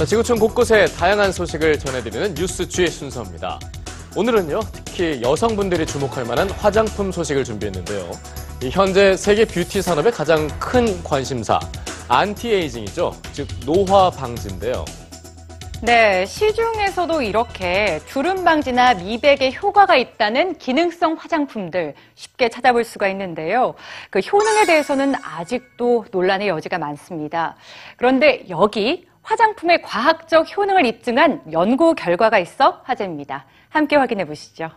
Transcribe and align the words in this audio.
자, 0.00 0.06
지구촌 0.06 0.38
곳곳에 0.38 0.86
다양한 0.86 1.30
소식을 1.30 1.78
전해드리는 1.78 2.34
뉴스 2.34 2.66
G의 2.66 2.88
순서입니다. 2.88 3.60
오늘은요, 4.16 4.60
특히 4.72 5.20
여성분들이 5.22 5.84
주목할 5.84 6.24
만한 6.24 6.48
화장품 6.48 7.12
소식을 7.12 7.44
준비했는데요. 7.44 8.10
이 8.62 8.70
현재 8.70 9.14
세계 9.14 9.44
뷰티 9.44 9.82
산업의 9.82 10.12
가장 10.12 10.48
큰 10.58 11.04
관심사, 11.04 11.60
anti-aging이죠. 12.08 13.12
즉, 13.32 13.46
노화 13.66 14.08
방지인데요. 14.08 14.86
네, 15.82 16.24
시중에서도 16.24 17.20
이렇게 17.20 18.00
주름 18.06 18.42
방지나 18.42 18.94
미백에 18.94 19.52
효과가 19.52 19.96
있다는 19.96 20.56
기능성 20.56 21.16
화장품들 21.18 21.92
쉽게 22.14 22.48
찾아볼 22.48 22.84
수가 22.84 23.08
있는데요. 23.08 23.74
그 24.08 24.20
효능에 24.20 24.64
대해서는 24.64 25.14
아직도 25.22 26.06
논란의 26.10 26.48
여지가 26.48 26.78
많습니다. 26.78 27.56
그런데 27.98 28.46
여기 28.48 29.09
화장품의 29.30 29.82
과학적 29.82 30.56
효능을 30.56 30.84
입증한 30.86 31.52
연구 31.52 31.94
결과가 31.94 32.40
있어 32.40 32.80
화제입니다. 32.82 33.46
함께 33.68 33.94
확인해 33.94 34.24
보시죠. 34.24 34.70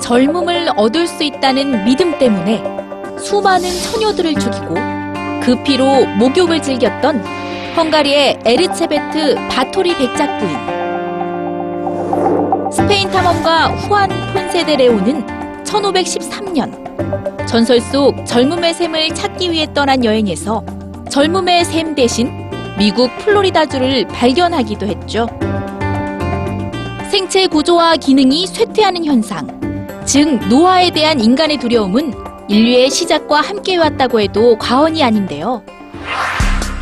젊음을 0.00 0.68
얻을 0.76 1.08
수 1.08 1.24
있다는 1.24 1.84
믿음 1.84 2.16
때문에 2.16 2.62
수많은 3.18 3.68
처녀들을 3.68 4.34
죽이고 4.34 4.74
그 5.42 5.60
피로 5.64 6.06
목욕을 6.18 6.62
즐겼던 6.62 7.24
헝가리의 7.76 8.38
에르체베트 8.44 9.34
바토리 9.48 9.96
백작부인. 9.96 10.80
스페인 12.70 13.10
탐험가 13.10 13.66
후안 13.66 14.08
폰세데레오는 14.32 15.39
1513년 15.70 17.46
전설 17.46 17.80
속 17.80 18.24
젊음의 18.26 18.74
샘을 18.74 19.14
찾기 19.14 19.50
위해 19.50 19.66
떠난 19.72 20.04
여행에서 20.04 20.64
젊음의 21.10 21.64
샘 21.64 21.94
대신 21.94 22.48
미국 22.78 23.10
플로리다주를 23.18 24.06
발견하기도 24.08 24.86
했죠. 24.86 25.28
생체 27.10 27.46
구조와 27.46 27.96
기능이 27.96 28.46
쇠퇴하는 28.46 29.04
현상, 29.04 30.04
즉 30.06 30.38
노화에 30.48 30.90
대한 30.90 31.20
인간의 31.20 31.58
두려움은 31.58 32.14
인류의 32.48 32.90
시작과 32.90 33.40
함께 33.40 33.76
왔다고 33.76 34.20
해도 34.20 34.56
과언이 34.58 35.02
아닌데요. 35.02 35.62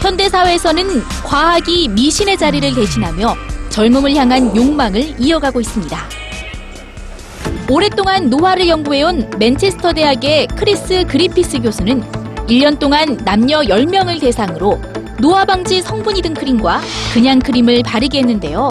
현대 0.00 0.28
사회에서는 0.28 1.02
과학이 1.24 1.88
미신의 1.88 2.36
자리를 2.38 2.74
대신하며 2.74 3.34
젊음을 3.70 4.14
향한 4.14 4.54
욕망을 4.56 5.14
이어가고 5.18 5.60
있습니다. 5.60 6.17
오랫동안 7.70 8.30
노화를 8.30 8.66
연구해온 8.66 9.30
맨체스터 9.38 9.92
대학의 9.92 10.46
크리스 10.56 11.04
그리피스 11.06 11.60
교수는 11.60 12.02
1년 12.46 12.78
동안 12.78 13.18
남녀 13.26 13.60
10명을 13.60 14.18
대상으로 14.18 14.80
노화 15.20 15.44
방지 15.44 15.82
성분이 15.82 16.22
든 16.22 16.32
크림과 16.32 16.80
그냥 17.12 17.38
크림을 17.38 17.82
바르게 17.82 18.20
했는데요. 18.20 18.70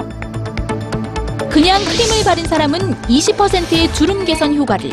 그냥 1.51 1.79
크림을 1.85 2.23
바른 2.25 2.43
사람은 2.45 2.95
20%의 3.03 3.93
주름 3.93 4.25
개선 4.25 4.55
효과를, 4.55 4.89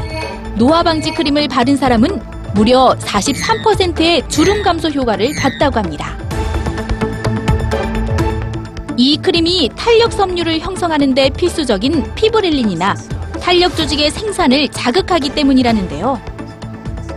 노화 0.57 0.83
방지 0.83 1.11
크림을 1.11 1.49
바른 1.49 1.75
사람은 1.75 2.21
무려 2.55 2.95
43%의 2.99 4.29
주름 4.29 4.63
감소 4.63 4.91
효과를 4.91 5.33
봤다고 5.41 5.79
합니다. 5.79 6.15
이 8.99 9.17
크림이 9.17 9.71
탄력 9.75 10.13
섬유를 10.13 10.61
형성하는 10.61 11.15
데 11.15 11.31
필수적인 11.31 12.15
피브릴린이나 12.15 12.95
탄력 13.45 13.77
조직의 13.77 14.11
생산을 14.11 14.69
자극하기 14.69 15.35
때문이라는데요. 15.35 16.19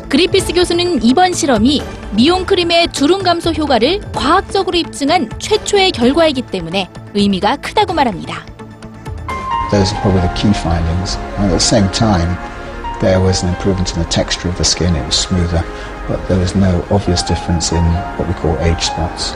그리피스 0.10 0.52
교수는 0.52 1.02
이번 1.02 1.32
실험이 1.32 1.82
미용 2.12 2.46
크림의 2.46 2.92
주름 2.92 3.24
감소 3.24 3.52
효과를 3.52 4.02
과학적으로 4.14 4.78
입증한 4.78 5.30
최초의 5.40 5.94
결과이기 5.94 6.42
때문에 6.42 6.90
의미가 7.14 7.56
크다고 7.58 7.94
말합니다. 7.94 8.46
Those 9.72 9.96
probably 10.02 10.20
the 10.28 10.36
key 10.36 10.52
findings. 10.52 11.18
And 11.40 11.48
at 11.48 11.56
the 11.56 11.64
same 11.64 11.90
time, 11.94 12.36
there 13.00 13.24
was 13.24 13.42
an 13.44 13.56
improvement 13.56 13.96
in 13.96 14.04
the 14.04 14.10
texture 14.10 14.52
of 14.52 14.58
the 14.58 14.68
skin. 14.68 14.98
It 14.98 15.06
was 15.06 15.16
smoother, 15.16 15.64
but 16.10 16.20
there 16.28 16.40
was 16.40 16.58
no 16.60 16.84
obvious 16.92 17.24
difference 17.24 17.72
in 17.72 17.84
what 18.20 18.28
we 18.28 18.36
call 18.36 18.60
age 18.60 18.84
spots. 18.84 19.32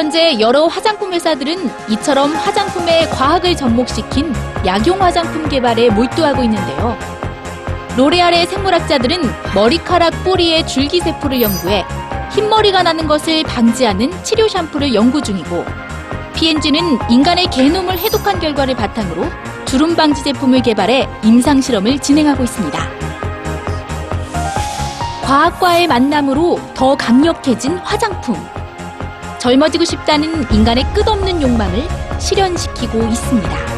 현재 0.00 0.40
여러 0.40 0.66
화장품 0.66 1.12
회사들은 1.12 1.90
이처럼 1.90 2.32
화장품에 2.32 3.06
과학을 3.08 3.54
접목시킨 3.54 4.32
약용 4.64 5.02
화장품 5.02 5.46
개발에 5.46 5.90
몰두하고 5.90 6.42
있는데요. 6.44 6.96
로레알의 7.98 8.46
생물학자들은 8.46 9.20
머리카락 9.54 10.24
뿌리의 10.24 10.66
줄기세포를 10.66 11.42
연구해 11.42 11.84
흰머리가 12.32 12.82
나는 12.82 13.06
것을 13.06 13.42
방지하는 13.42 14.10
치료 14.24 14.48
샴푸를 14.48 14.94
연구 14.94 15.20
중이고 15.20 15.66
P&G는 16.34 16.98
인간의 17.10 17.50
게놈을 17.50 17.98
해독한 17.98 18.40
결과를 18.40 18.76
바탕으로 18.76 19.26
주름 19.66 19.96
방지 19.96 20.24
제품을 20.24 20.62
개발해 20.62 21.06
임상 21.22 21.60
실험을 21.60 21.98
진행하고 21.98 22.44
있습니다. 22.44 22.78
과학과의 25.24 25.88
만남으로 25.88 26.58
더 26.72 26.96
강력해진 26.96 27.76
화장품. 27.76 28.34
젊어지고 29.40 29.84
싶다는 29.84 30.44
인간의 30.52 30.84
끝없는 30.94 31.40
욕망을 31.42 31.88
실현시키고 32.20 33.02
있습니다. 33.04 33.69